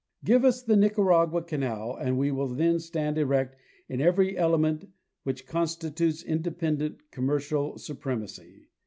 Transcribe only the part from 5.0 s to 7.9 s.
which constitutes independent commercial